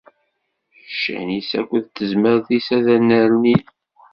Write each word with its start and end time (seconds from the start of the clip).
Ccan-is 0.91 1.49
akked 1.59 1.85
tezmert-is 1.97 2.67
ad 2.77 2.85
nnernin. 3.01 3.63